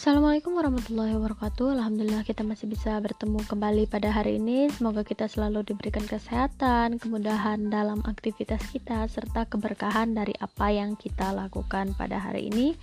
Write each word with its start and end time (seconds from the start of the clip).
Assalamualaikum 0.00 0.56
warahmatullahi 0.56 1.12
wabarakatuh. 1.12 1.76
Alhamdulillah 1.76 2.24
kita 2.24 2.40
masih 2.40 2.72
bisa 2.72 2.96
bertemu 3.04 3.36
kembali 3.44 3.84
pada 3.84 4.08
hari 4.08 4.40
ini. 4.40 4.72
Semoga 4.72 5.04
kita 5.04 5.28
selalu 5.28 5.60
diberikan 5.60 6.00
kesehatan, 6.08 6.96
kemudahan 6.96 7.68
dalam 7.68 8.00
aktivitas 8.08 8.64
kita 8.72 9.04
Serta 9.12 9.44
keberkahan 9.44 10.16
dari 10.16 10.32
apa 10.40 10.72
yang 10.72 10.96
kita 10.96 11.36
lakukan 11.36 11.92
pada 12.00 12.16
hari 12.16 12.48
ini. 12.48 12.80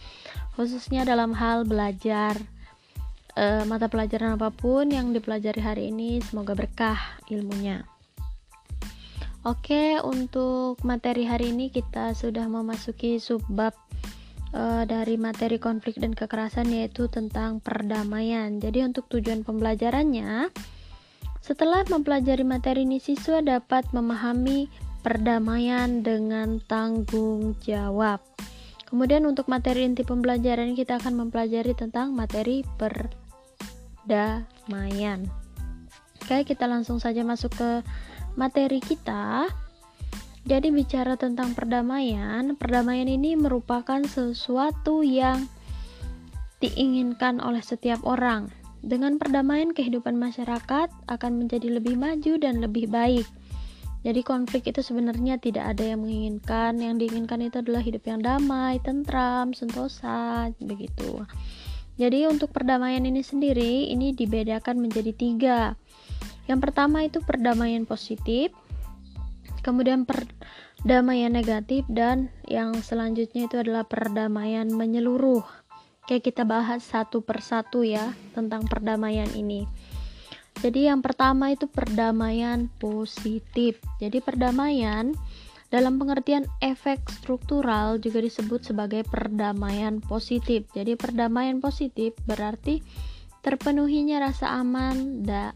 Khususnya 0.54 1.09
dalam 1.09 1.34
hal 1.34 1.66
belajar 1.66 2.38
e, 3.34 3.65
Mata 3.65 3.89
pelajaran 3.89 4.38
apa 4.38 4.54
pun 4.54 4.86
yang 4.93 5.09
dipelajari 5.09 5.57
hari 5.57 5.84
ini 5.89 6.21
Semoga 6.21 6.54
berkah 6.54 7.02
ilmunya. 7.34 7.81
Oke 9.41 9.97
untuk 10.05 10.77
materi 10.86 11.25
hari 11.25 11.50
ini 11.50 11.74
kita 11.74 12.14
sudah 12.14 12.46
memasuki 12.46 13.18
subbab 13.18 13.74
uh, 14.54 14.83
dari 14.87 15.18
materi 15.19 15.57
konflik 15.60 15.97
dan 16.00 16.14
kekerasan 16.15 16.69
yaitu 16.71 17.07
tentang 17.11 17.60
perdamaian. 17.60 18.60
Jadi 18.61 18.83
untuk 18.86 19.10
tujuan 19.11 19.43
pembelajarannya 19.43 20.51
setelah 21.42 21.87
mempelajari 21.87 22.43
materi 22.43 22.83
ini 22.83 23.00
siswa 23.00 23.39
dapat 23.39 23.87
memahami 23.96 24.68
perdamaian 25.00 26.04
dengan 26.04 26.60
tanggung 26.68 27.56
jawab. 27.64 28.20
Kemudian 28.87 29.23
untuk 29.28 29.47
materi 29.51 29.83
inti 29.83 30.04
pembelajaran 30.04 30.75
kita 30.75 31.00
akan 31.00 31.28
mempelajari 31.28 31.75
tentang 31.75 32.16
materi 32.16 32.64
perdamaian. 34.08 35.23
Oke, 36.23 36.44
kita 36.44 36.67
langsung 36.67 37.00
saja 37.00 37.23
masuk 37.23 37.56
ke 37.56 37.84
materi 38.36 38.84
kita. 38.84 39.48
Jadi 40.47 40.72
bicara 40.72 41.19
tentang 41.19 41.52
perdamaian, 41.52 42.56
perdamaian 42.56 43.11
ini 43.11 43.36
merupakan 43.36 44.00
sesuatu 44.08 45.03
yang 45.03 45.44
diinginkan 46.64 47.44
oleh 47.44 47.59
setiap 47.59 48.00
orang. 48.08 48.48
Dengan 48.80 49.20
perdamaian 49.20 49.75
kehidupan 49.75 50.16
masyarakat 50.16 50.88
akan 50.88 51.31
menjadi 51.36 51.68
lebih 51.68 52.00
maju 52.00 52.40
dan 52.40 52.64
lebih 52.64 52.88
baik. 52.88 53.28
Jadi 54.08 54.23
konflik 54.23 54.72
itu 54.72 54.80
sebenarnya 54.80 55.36
tidak 55.36 55.75
ada 55.75 55.84
yang 55.84 56.08
menginginkan. 56.08 56.80
Yang 56.80 56.95
diinginkan 57.03 57.44
itu 57.44 57.59
adalah 57.59 57.84
hidup 57.84 58.08
yang 58.08 58.23
damai, 58.23 58.80
tentram, 58.80 59.52
sentosa, 59.52 60.48
begitu. 60.64 61.28
Jadi 62.00 62.23
untuk 62.23 62.56
perdamaian 62.56 63.03
ini 63.03 63.20
sendiri 63.20 63.92
ini 63.92 64.16
dibedakan 64.16 64.80
menjadi 64.80 65.12
tiga. 65.12 65.59
Yang 66.48 66.59
pertama 66.72 67.03
itu 67.03 67.20
perdamaian 67.20 67.84
positif, 67.84 68.56
kemudian 69.68 70.08
perdamaian 70.08 71.36
negatif 71.36 71.84
dan 71.92 72.32
yang 72.48 72.80
selanjutnya 72.80 73.52
itu 73.52 73.60
adalah 73.60 73.84
perdamaian 73.84 74.72
menyeluruh. 74.72 75.44
Oke 76.08 76.24
kita 76.24 76.48
bahas 76.48 76.88
satu 76.88 77.20
persatu 77.20 77.84
ya 77.84 78.16
tentang 78.32 78.64
perdamaian 78.64 79.28
ini. 79.36 79.68
Jadi 80.64 80.88
yang 80.88 81.04
pertama 81.04 81.52
itu 81.52 81.68
perdamaian 81.68 82.72
positif. 82.80 83.84
Jadi 84.00 84.24
perdamaian 84.24 85.12
dalam 85.68 86.00
pengertian 86.00 86.48
efek 86.64 87.04
struktural 87.12 88.00
juga 88.00 88.24
disebut 88.24 88.64
sebagai 88.64 89.04
perdamaian 89.04 90.00
positif. 90.00 90.64
Jadi 90.72 90.96
perdamaian 90.96 91.59
positif 91.59 92.16
berarti 92.24 92.80
terpenuhinya 93.44 94.31
rasa 94.31 94.64
aman 94.64 95.28
da 95.28 95.52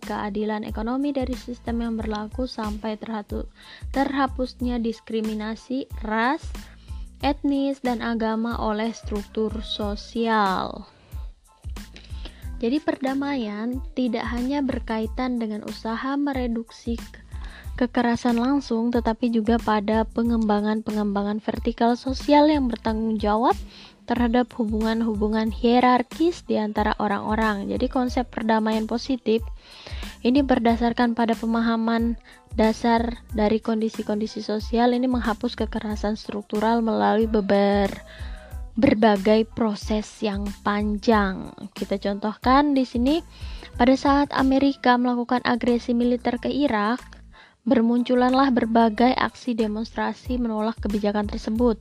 keadilan 0.00 0.64
ekonomi 0.64 1.12
dari 1.12 1.36
sistem 1.36 1.84
yang 1.84 1.94
berlaku 2.00 2.48
sampai 2.48 2.96
terhapusnya 3.92 4.80
diskriminasi 4.80 5.88
ras, 6.04 6.42
etnis, 7.20 7.84
dan 7.84 8.00
agama 8.00 8.56
oleh 8.58 8.90
struktur 8.96 9.52
sosial. 9.60 10.88
Jadi 12.58 12.82
perdamaian 12.82 13.78
tidak 13.94 14.26
hanya 14.34 14.58
berkaitan 14.66 15.38
dengan 15.38 15.62
usaha 15.62 16.18
mereduksi 16.18 16.98
kekerasan 17.78 18.42
langsung 18.42 18.90
tetapi 18.90 19.30
juga 19.30 19.54
pada 19.62 20.02
pengembangan-pengembangan 20.10 21.38
vertikal 21.38 21.94
sosial 21.94 22.50
yang 22.50 22.66
bertanggung 22.66 23.22
jawab 23.22 23.54
terhadap 24.10 24.50
hubungan-hubungan 24.56 25.52
hierarkis 25.52 26.42
di 26.48 26.58
antara 26.58 26.96
orang-orang. 26.98 27.70
Jadi 27.70 27.86
konsep 27.86 28.26
perdamaian 28.26 28.88
positif 28.90 29.44
ini 30.26 30.42
berdasarkan 30.42 31.14
pada 31.14 31.38
pemahaman 31.38 32.18
dasar 32.56 33.22
dari 33.36 33.62
kondisi-kondisi 33.62 34.42
sosial 34.42 34.96
ini 34.96 35.06
menghapus 35.06 35.54
kekerasan 35.54 36.18
struktural 36.18 36.82
melalui 36.82 37.30
beber 37.30 37.92
berbagai 38.78 39.42
proses 39.58 40.06
yang 40.22 40.46
panjang. 40.62 41.50
Kita 41.74 41.98
contohkan 41.98 42.78
di 42.78 42.86
sini 42.86 43.18
pada 43.74 43.98
saat 43.98 44.30
Amerika 44.30 44.94
melakukan 44.94 45.42
agresi 45.42 45.98
militer 45.98 46.38
ke 46.38 46.46
Irak, 46.46 47.17
bermunculanlah 47.68 48.48
berbagai 48.50 49.12
aksi 49.12 49.52
demonstrasi 49.52 50.40
menolak 50.40 50.80
kebijakan 50.80 51.28
tersebut 51.28 51.76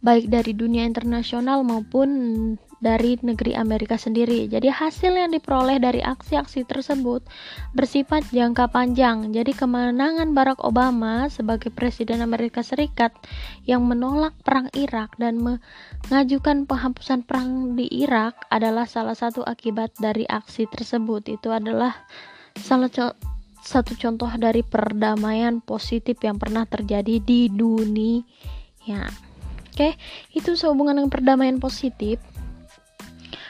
baik 0.00 0.30
dari 0.30 0.52
dunia 0.56 0.86
internasional 0.86 1.66
maupun 1.66 2.08
dari 2.76 3.16
negeri 3.24 3.56
Amerika 3.56 3.96
sendiri. 3.96 4.44
Jadi 4.46 4.68
hasil 4.68 5.16
yang 5.16 5.32
diperoleh 5.32 5.80
dari 5.80 6.04
aksi-aksi 6.04 6.68
tersebut 6.68 7.24
bersifat 7.72 8.28
jangka 8.30 8.68
panjang. 8.68 9.32
Jadi 9.32 9.56
kemenangan 9.56 10.36
Barack 10.36 10.60
Obama 10.60 11.32
sebagai 11.32 11.72
presiden 11.72 12.20
Amerika 12.20 12.60
Serikat 12.60 13.16
yang 13.64 13.88
menolak 13.88 14.36
perang 14.44 14.68
Irak 14.76 15.16
dan 15.16 15.40
mengajukan 15.40 16.68
penghapusan 16.68 17.24
perang 17.24 17.74
di 17.80 17.88
Irak 17.88 18.36
adalah 18.52 18.84
salah 18.84 19.16
satu 19.16 19.40
akibat 19.40 19.96
dari 19.96 20.28
aksi 20.28 20.68
tersebut. 20.68 21.32
Itu 21.32 21.56
adalah 21.56 21.96
salah 22.60 22.92
satu 22.92 23.35
contoh 23.98 24.30
dari 24.38 24.62
perdamaian 24.62 25.58
positif 25.58 26.22
yang 26.22 26.38
pernah 26.38 26.62
terjadi 26.64 27.18
di 27.18 27.50
dunia. 27.50 29.10
Oke, 29.74 29.98
itu 30.32 30.54
sehubungan 30.54 30.96
dengan 31.02 31.10
perdamaian 31.10 31.58
positif. 31.58 32.22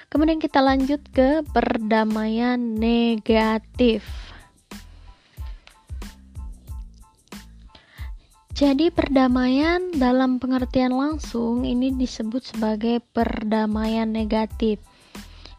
Kemudian 0.09 0.41
kita 0.41 0.65
lanjut 0.65 1.04
ke 1.12 1.44
perdamaian 1.53 2.56
negatif. 2.56 4.03
Jadi 8.56 8.88
perdamaian 8.88 9.93
dalam 9.93 10.41
pengertian 10.41 10.97
langsung 10.97 11.69
ini 11.69 11.93
disebut 11.93 12.56
sebagai 12.56 13.04
perdamaian 13.12 14.09
negatif 14.09 14.81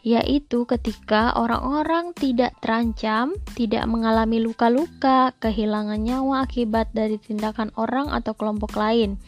yaitu 0.06 0.64
ketika 0.70 1.36
orang-orang 1.36 2.16
tidak 2.16 2.56
terancam, 2.64 3.36
tidak 3.58 3.84
mengalami 3.90 4.40
luka-luka, 4.40 5.34
kehilangan 5.42 6.00
nyawa 6.00 6.46
akibat 6.48 6.88
dari 6.96 7.20
tindakan 7.20 7.74
orang 7.76 8.08
atau 8.14 8.32
kelompok 8.38 8.78
lain. 8.78 9.20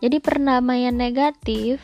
Jadi 0.00 0.22
perdamaian 0.22 0.94
negatif 0.94 1.82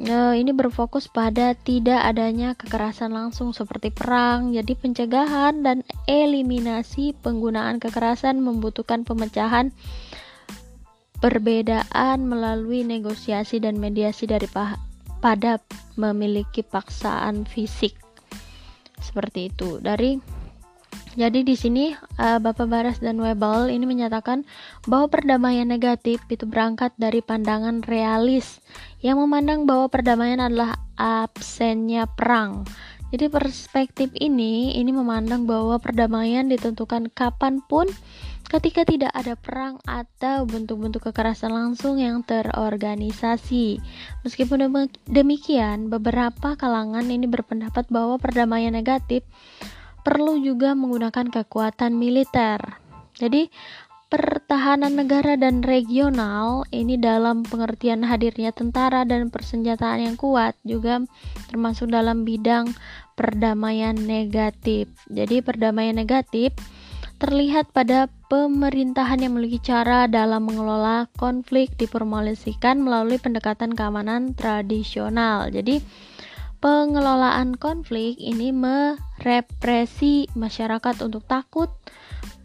e, 0.00 0.16
ini 0.38 0.50
berfokus 0.54 1.10
pada 1.10 1.52
tidak 1.54 2.00
adanya 2.02 2.54
kekerasan 2.56 3.12
langsung 3.12 3.52
seperti 3.52 3.92
perang. 3.92 4.54
Jadi 4.56 4.72
pencegahan 4.78 5.60
dan 5.60 5.84
eliminasi 6.08 7.12
penggunaan 7.20 7.82
kekerasan 7.82 8.40
membutuhkan 8.40 9.04
pemecahan 9.04 9.74
perbedaan 11.22 12.26
melalui 12.26 12.82
negosiasi 12.82 13.62
dan 13.62 13.78
mediasi 13.78 14.26
dari 14.26 14.50
pada 15.22 15.62
memiliki 15.94 16.66
paksaan 16.66 17.46
fisik 17.46 17.94
seperti 18.98 19.54
itu 19.54 19.78
dari 19.78 20.18
jadi 21.12 21.44
di 21.44 21.52
sini 21.52 21.92
uh, 21.92 22.40
Bapak 22.40 22.72
Baras 22.72 22.96
dan 23.04 23.20
Webel 23.20 23.68
ini 23.68 23.84
menyatakan 23.84 24.48
bahwa 24.88 25.12
perdamaian 25.12 25.68
negatif 25.68 26.24
itu 26.32 26.48
berangkat 26.48 26.96
dari 26.96 27.20
pandangan 27.20 27.84
realis 27.84 28.64
yang 29.04 29.20
memandang 29.20 29.68
bahwa 29.68 29.92
perdamaian 29.92 30.40
adalah 30.40 30.72
absennya 30.96 32.08
perang. 32.08 32.64
Jadi 33.12 33.28
perspektif 33.28 34.08
ini 34.16 34.72
ini 34.72 34.88
memandang 34.88 35.44
bahwa 35.44 35.76
perdamaian 35.76 36.48
ditentukan 36.48 37.12
kapan 37.12 37.60
pun 37.60 37.84
ketika 38.52 38.84
tidak 38.84 39.12
ada 39.16 39.32
perang 39.32 39.80
atau 39.88 40.44
bentuk-bentuk 40.44 41.08
kekerasan 41.08 41.56
langsung 41.56 41.96
yang 41.96 42.20
terorganisasi. 42.20 43.80
Meskipun 44.28 44.68
demikian, 45.08 45.88
beberapa 45.88 46.52
kalangan 46.60 47.08
ini 47.08 47.24
berpendapat 47.24 47.88
bahwa 47.88 48.20
perdamaian 48.20 48.76
negatif 48.76 49.24
perlu 50.04 50.36
juga 50.36 50.76
menggunakan 50.76 51.32
kekuatan 51.32 51.96
militer. 51.96 52.60
Jadi, 53.16 53.48
pertahanan 54.12 55.00
negara 55.00 55.40
dan 55.40 55.64
regional 55.64 56.68
ini 56.68 57.00
dalam 57.00 57.48
pengertian 57.48 58.04
hadirnya 58.04 58.52
tentara 58.52 59.08
dan 59.08 59.32
persenjataan 59.32 60.04
yang 60.04 60.16
kuat 60.20 60.52
juga 60.68 61.00
termasuk 61.48 61.88
dalam 61.88 62.28
bidang 62.28 62.68
perdamaian 63.16 63.96
negatif. 63.96 64.92
Jadi 65.08 65.40
perdamaian 65.40 65.96
negatif 65.96 66.52
terlihat 67.16 67.72
pada 67.72 68.12
pemerintahan 68.32 69.20
yang 69.20 69.36
memiliki 69.36 69.60
cara 69.60 70.08
dalam 70.08 70.48
mengelola 70.48 71.04
konflik 71.20 71.76
diformulasikan 71.76 72.80
melalui 72.80 73.20
pendekatan 73.20 73.76
keamanan 73.76 74.32
tradisional. 74.32 75.52
Jadi, 75.52 75.84
pengelolaan 76.64 77.60
konflik 77.60 78.16
ini 78.16 78.48
merepresi 78.48 80.32
masyarakat 80.32 81.04
untuk 81.04 81.28
takut 81.28 81.68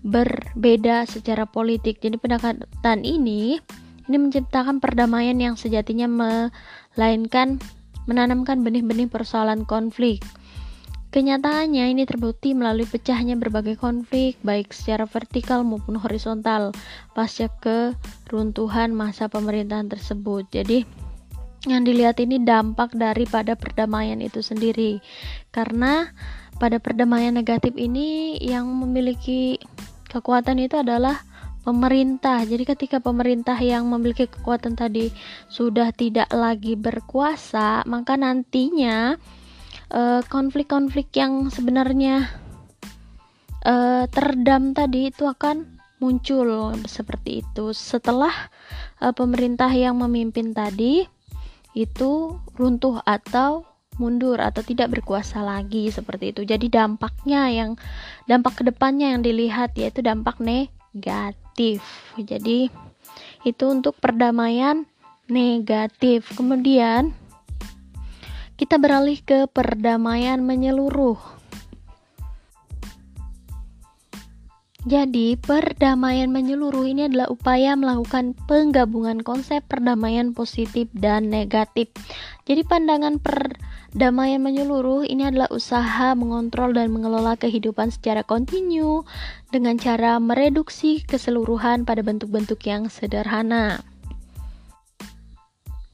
berbeda 0.04 1.08
secara 1.08 1.48
politik. 1.48 2.04
Jadi 2.04 2.20
pendekatan 2.20 3.08
ini 3.08 3.56
ini 4.12 4.18
menciptakan 4.20 4.84
perdamaian 4.84 5.40
yang 5.40 5.56
sejatinya 5.56 6.12
melainkan 6.12 7.64
menanamkan 8.12 8.60
benih-benih 8.60 9.08
persoalan 9.08 9.64
konflik. 9.64 10.20
Kenyataannya 11.18 11.98
ini 11.98 12.06
terbukti 12.06 12.54
melalui 12.54 12.86
pecahnya 12.86 13.34
berbagai 13.34 13.74
konflik 13.82 14.38
baik 14.46 14.70
secara 14.70 15.10
vertikal 15.10 15.66
maupun 15.66 15.98
horizontal 15.98 16.78
pasca 17.18 17.50
keruntuhan 18.30 18.94
masa 18.94 19.26
pemerintahan 19.26 19.90
tersebut. 19.90 20.46
Jadi 20.54 20.86
yang 21.66 21.82
dilihat 21.90 22.22
ini 22.22 22.38
dampak 22.38 22.94
daripada 22.94 23.58
perdamaian 23.58 24.22
itu 24.22 24.46
sendiri. 24.46 25.02
Karena 25.50 26.06
pada 26.62 26.78
perdamaian 26.78 27.34
negatif 27.34 27.74
ini 27.82 28.38
yang 28.38 28.70
memiliki 28.70 29.58
kekuatan 30.14 30.62
itu 30.62 30.78
adalah 30.78 31.18
pemerintah. 31.66 32.46
Jadi 32.46 32.62
ketika 32.62 33.02
pemerintah 33.02 33.58
yang 33.58 33.90
memiliki 33.90 34.30
kekuatan 34.30 34.78
tadi 34.78 35.10
sudah 35.50 35.90
tidak 35.98 36.30
lagi 36.30 36.78
berkuasa, 36.78 37.82
maka 37.90 38.14
nantinya 38.22 39.18
Eh, 39.88 40.22
konflik-konflik 40.28 41.16
uh, 41.16 41.24
yang 41.24 41.34
sebenarnya 41.48 42.28
uh, 43.64 44.04
teredam 44.12 44.76
tadi 44.76 45.08
itu 45.08 45.24
akan 45.24 45.80
muncul 46.04 46.76
seperti 46.92 47.40
itu 47.40 47.72
setelah 47.72 48.52
uh, 49.00 49.16
pemerintah 49.16 49.72
yang 49.72 49.96
memimpin 49.96 50.52
tadi 50.52 51.08
itu 51.72 52.36
runtuh 52.60 53.00
atau 53.08 53.64
mundur 53.96 54.44
atau 54.44 54.60
tidak 54.60 55.00
berkuasa 55.00 55.40
lagi 55.40 55.88
seperti 55.88 56.36
itu. 56.36 56.44
Jadi 56.44 56.68
dampaknya 56.68 57.48
yang 57.48 57.80
dampak 58.28 58.60
ke 58.60 58.64
depannya 58.68 59.16
yang 59.16 59.24
dilihat 59.24 59.72
yaitu 59.80 60.04
dampak 60.04 60.36
negatif. 60.44 61.80
Jadi 62.20 62.68
itu 63.48 63.64
untuk 63.72 63.96
perdamaian 64.04 64.84
negatif. 65.32 66.28
Kemudian 66.36 67.16
kita 68.58 68.82
beralih 68.82 69.22
ke 69.22 69.46
perdamaian 69.54 70.42
menyeluruh. 70.42 71.38
Jadi, 74.88 75.36
perdamaian 75.36 76.32
menyeluruh 76.32 76.88
ini 76.88 77.12
adalah 77.12 77.28
upaya 77.28 77.76
melakukan 77.76 78.34
penggabungan 78.48 79.20
konsep 79.20 79.60
perdamaian 79.68 80.32
positif 80.32 80.88
dan 80.96 81.28
negatif. 81.28 81.92
Jadi, 82.48 82.64
pandangan 82.64 83.20
perdamaian 83.20 84.40
menyeluruh 84.40 85.04
ini 85.04 85.28
adalah 85.28 85.52
usaha 85.52 86.16
mengontrol 86.16 86.72
dan 86.72 86.88
mengelola 86.96 87.36
kehidupan 87.36 87.92
secara 87.92 88.24
kontinu 88.24 89.04
dengan 89.52 89.76
cara 89.76 90.24
mereduksi 90.24 91.04
keseluruhan 91.04 91.84
pada 91.84 92.00
bentuk-bentuk 92.00 92.64
yang 92.64 92.88
sederhana. 92.88 93.84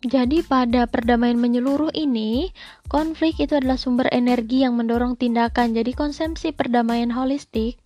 Jadi 0.03 0.43
pada 0.43 0.83
perdamaian 0.83 1.39
menyeluruh 1.39 1.95
ini, 1.95 2.51
konflik 2.91 3.39
itu 3.39 3.55
adalah 3.55 3.79
sumber 3.79 4.11
energi 4.11 4.67
yang 4.67 4.75
mendorong 4.75 5.15
tindakan. 5.15 5.71
Jadi 5.71 5.95
konsepsi 5.95 6.51
perdamaian 6.51 7.07
holistik 7.07 7.79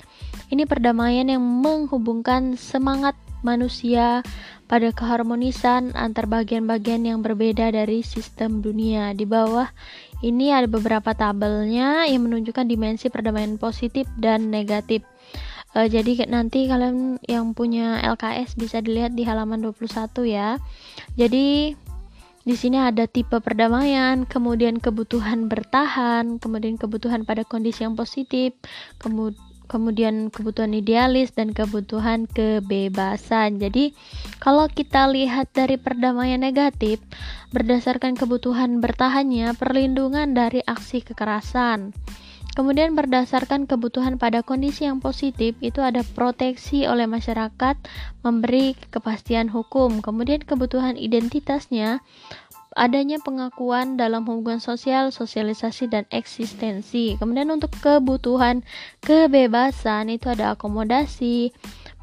ini 0.47 0.63
perdamaian 0.63 1.27
yang 1.27 1.43
menghubungkan 1.43 2.55
semangat 2.55 3.13
manusia 3.43 4.23
pada 4.67 4.89
keharmonisan 4.91 5.93
antar 5.95 6.27
bagian-bagian 6.27 7.03
yang 7.03 7.19
berbeda 7.19 7.71
dari 7.71 8.01
sistem 8.01 8.63
dunia. 8.63 9.11
Di 9.11 9.27
bawah 9.27 9.69
ini 10.23 10.51
ada 10.51 10.65
beberapa 10.65 11.13
tabelnya 11.13 12.07
yang 12.09 12.27
menunjukkan 12.27 12.65
dimensi 12.67 13.11
perdamaian 13.11 13.59
positif 13.59 14.07
dan 14.17 14.49
negatif. 14.49 15.03
Uh, 15.75 15.85
jadi 15.85 16.25
nanti 16.31 16.65
kalian 16.65 17.19
yang 17.27 17.51
punya 17.51 17.99
LKS 18.01 18.55
bisa 18.55 18.79
dilihat 18.79 19.13
di 19.13 19.27
halaman 19.27 19.61
21 19.61 19.83
ya. 20.25 20.57
Jadi 21.19 21.75
di 22.47 22.55
sini 22.55 22.79
ada 22.79 23.11
tipe 23.11 23.44
perdamaian, 23.44 24.23
kemudian 24.23 24.79
kebutuhan 24.79 25.51
bertahan, 25.51 26.39
kemudian 26.39 26.79
kebutuhan 26.79 27.27
pada 27.27 27.44
kondisi 27.44 27.83
yang 27.83 27.99
positif, 27.99 28.55
kemudian 29.67 30.31
kebutuhan 30.31 30.71
idealis 30.71 31.35
dan 31.35 31.51
kebutuhan 31.51 32.23
kebebasan. 32.31 33.59
Jadi, 33.59 33.91
kalau 34.39 34.71
kita 34.71 35.11
lihat 35.11 35.51
dari 35.51 35.75
perdamaian 35.75 36.39
negatif, 36.39 37.03
berdasarkan 37.51 38.15
kebutuhan 38.15 38.79
bertahannya, 38.79 39.51
perlindungan 39.59 40.31
dari 40.31 40.63
aksi 40.63 41.03
kekerasan. 41.03 41.91
Kemudian 42.57 42.98
berdasarkan 42.98 43.69
kebutuhan 43.69 44.18
pada 44.18 44.42
kondisi 44.42 44.89
yang 44.89 44.98
positif 44.98 45.54
itu 45.62 45.77
ada 45.77 46.01
proteksi 46.01 46.89
oleh 46.89 47.06
masyarakat, 47.06 47.77
memberi 48.25 48.74
kepastian 48.89 49.54
hukum. 49.54 50.01
Kemudian 50.01 50.42
kebutuhan 50.42 50.98
identitasnya 50.98 52.01
adanya 52.74 53.21
pengakuan 53.21 53.94
dalam 53.94 54.25
hubungan 54.25 54.57
sosial, 54.57 55.13
sosialisasi 55.13 55.86
dan 55.86 56.09
eksistensi. 56.09 57.13
Kemudian 57.21 57.54
untuk 57.54 57.74
kebutuhan 57.77 58.65
kebebasan 59.06 60.10
itu 60.10 60.33
ada 60.33 60.57
akomodasi, 60.57 61.53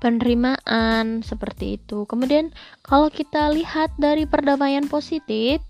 penerimaan 0.02 1.25
seperti 1.25 1.81
itu. 1.81 2.05
Kemudian 2.05 2.52
kalau 2.85 3.08
kita 3.08 3.49
lihat 3.52 3.94
dari 3.96 4.29
perdamaian 4.29 4.87
positif 4.91 5.62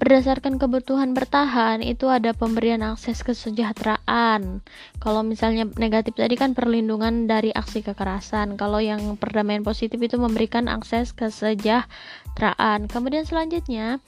berdasarkan 0.00 0.60
kebutuhan 0.60 1.12
bertahan 1.12 1.80
itu 1.82 2.06
ada 2.08 2.32
pemberian 2.32 2.84
akses 2.84 3.20
kesejahteraan. 3.26 4.60
Kalau 5.02 5.22
misalnya 5.26 5.68
negatif 5.76 6.16
tadi 6.16 6.36
kan 6.38 6.52
perlindungan 6.52 7.28
dari 7.28 7.50
aksi 7.52 7.84
kekerasan. 7.84 8.56
Kalau 8.60 8.78
yang 8.80 9.16
perdamaian 9.20 9.66
positif 9.66 9.98
itu 10.00 10.16
memberikan 10.16 10.68
akses 10.70 11.12
kesejahteraan. 11.16 12.88
Kemudian 12.88 13.24
selanjutnya 13.24 14.00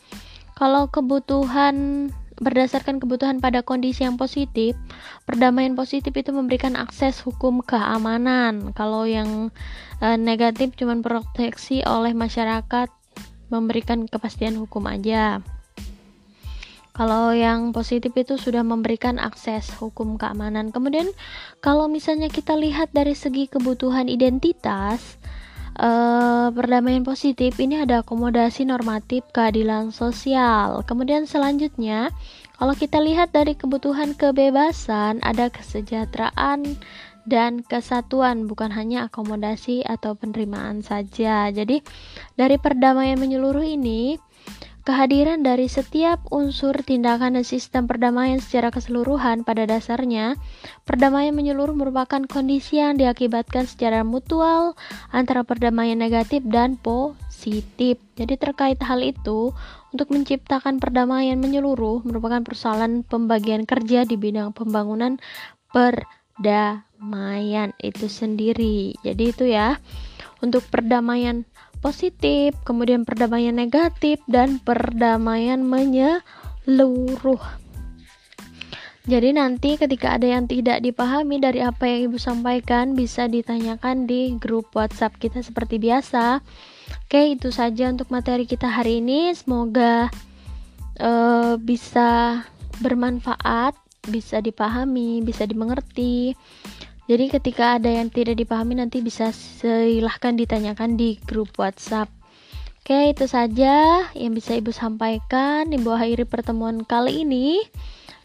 kalau 0.59 0.91
kebutuhan 0.91 2.11
berdasarkan 2.39 3.03
kebutuhan 3.03 3.43
pada 3.43 3.61
kondisi 3.67 4.07
yang 4.07 4.15
positif, 4.15 4.79
perdamaian 5.27 5.75
positif 5.75 6.15
itu 6.15 6.31
memberikan 6.31 6.79
akses 6.79 7.21
hukum 7.23 7.61
keamanan. 7.63 8.71
Kalau 8.73 9.05
yang 9.05 9.51
e, 9.99 10.15
negatif 10.15 10.79
cuma 10.79 10.95
proteksi 11.03 11.83
oleh 11.83 12.15
masyarakat, 12.15 12.89
memberikan 13.51 14.07
kepastian 14.07 14.57
hukum 14.57 14.87
aja. 14.87 15.43
Kalau 16.95 17.31
yang 17.31 17.71
positif 17.71 18.11
itu 18.19 18.35
sudah 18.35 18.67
memberikan 18.67 19.23
akses 19.23 19.71
hukum 19.79 20.19
keamanan. 20.19 20.75
Kemudian 20.75 21.07
kalau 21.63 21.87
misalnya 21.87 22.27
kita 22.27 22.59
lihat 22.59 22.91
dari 22.91 23.15
segi 23.15 23.47
kebutuhan 23.47 24.11
identitas, 24.11 25.15
uh, 25.79 26.51
perdamaian 26.53 27.07
positif 27.07 27.57
ini 27.63 27.81
ada 27.81 28.03
akomodasi 28.03 28.67
normatif 28.67 29.25
keadilan 29.31 29.95
sosial. 29.95 30.83
Kemudian 30.85 31.25
selanjutnya, 31.25 32.11
kalau 32.59 32.75
kita 32.75 32.99
lihat 32.99 33.31
dari 33.31 33.55
kebutuhan 33.55 34.19
kebebasan, 34.19 35.23
ada 35.23 35.49
kesejahteraan 35.49 36.77
dan 37.29 37.61
kesatuan, 37.63 38.51
bukan 38.51 38.73
hanya 38.73 39.07
akomodasi 39.07 39.85
atau 39.85 40.17
penerimaan 40.17 40.81
saja. 40.83 41.53
Jadi, 41.53 41.85
dari 42.35 42.57
perdamaian 42.57 43.21
menyeluruh 43.21 43.65
ini, 43.65 44.17
Kehadiran 44.89 45.45
dari 45.45 45.69
setiap 45.69 46.25
unsur 46.33 46.73
tindakan 46.81 47.37
dan 47.37 47.45
sistem 47.45 47.85
perdamaian 47.85 48.41
secara 48.41 48.73
keseluruhan 48.73 49.45
pada 49.45 49.69
dasarnya, 49.69 50.41
perdamaian 50.89 51.37
menyeluruh 51.37 51.77
merupakan 51.77 52.25
kondisi 52.25 52.81
yang 52.81 52.97
diakibatkan 52.97 53.69
secara 53.69 54.01
mutual 54.01 54.81
antara 55.13 55.45
perdamaian 55.45 56.01
negatif 56.01 56.41
dan 56.49 56.81
positif. 56.81 58.01
Jadi 58.17 58.41
terkait 58.41 58.81
hal 58.81 59.05
itu, 59.05 59.53
untuk 59.93 60.09
menciptakan 60.09 60.81
perdamaian 60.81 61.37
menyeluruh 61.37 62.01
merupakan 62.09 62.41
persoalan 62.41 63.05
pembagian 63.05 63.69
kerja 63.69 64.09
di 64.09 64.17
bidang 64.17 64.57
pembangunan 64.57 65.21
perdamaian 65.69 67.77
itu 67.77 68.09
sendiri. 68.09 68.97
Jadi 69.05 69.37
itu 69.37 69.45
ya. 69.53 69.77
Untuk 70.39 70.63
perdamaian 70.71 71.51
positif, 71.79 72.55
kemudian 72.67 73.07
perdamaian 73.07 73.55
negatif, 73.55 74.19
dan 74.27 74.59
perdamaian 74.63 75.63
menyeluruh. 75.63 77.43
Jadi 79.09 79.33
nanti 79.33 79.81
ketika 79.81 80.21
ada 80.21 80.29
yang 80.29 80.45
tidak 80.45 80.85
dipahami 80.85 81.41
dari 81.41 81.65
apa 81.65 81.89
yang 81.89 82.13
Ibu 82.13 82.21
sampaikan 82.21 82.93
bisa 82.93 83.25
ditanyakan 83.25 84.05
di 84.05 84.37
grup 84.37 84.69
WhatsApp 84.77 85.17
kita 85.17 85.41
seperti 85.41 85.81
biasa. 85.81 86.45
Oke, 87.09 87.33
itu 87.33 87.49
saja 87.49 87.89
untuk 87.89 88.13
materi 88.13 88.45
kita 88.45 88.69
hari 88.69 89.01
ini. 89.01 89.33
Semoga 89.33 90.13
uh, 91.01 91.57
bisa 91.57 92.45
bermanfaat, 92.85 93.73
bisa 94.13 94.45
dipahami, 94.45 95.25
bisa 95.25 95.49
dimengerti. 95.49 96.37
Jadi 97.09 97.33
ketika 97.33 97.81
ada 97.81 97.89
yang 97.89 98.13
tidak 98.13 98.37
dipahami 98.37 98.77
nanti 98.77 99.01
bisa 99.01 99.33
silahkan 99.33 100.37
ditanyakan 100.37 101.01
di 101.01 101.17
grup 101.25 101.57
WhatsApp. 101.57 102.13
Oke, 102.85 103.17
itu 103.17 103.25
saja 103.25 104.05
yang 104.13 104.37
bisa 104.37 104.53
Ibu 104.57 104.73
sampaikan. 104.77 105.73
Ibu 105.73 105.89
akhiri 105.89 106.29
pertemuan 106.29 106.85
kali 106.85 107.25
ini. 107.25 107.65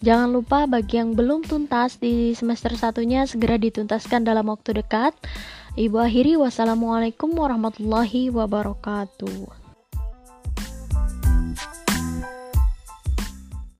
Jangan 0.03 0.35
lupa 0.35 0.67
bagi 0.67 0.99
yang 0.99 1.15
belum 1.15 1.47
tuntas 1.47 1.95
di 1.95 2.35
semester 2.35 2.75
satunya 2.75 3.23
segera 3.23 3.55
dituntaskan 3.55 4.27
dalam 4.27 4.51
waktu 4.51 4.83
dekat. 4.83 5.15
Ibu 5.79 6.03
akhiri 6.03 6.35
wassalamualaikum 6.35 7.31
warahmatullahi 7.39 8.35
wabarakatuh. 8.35 9.62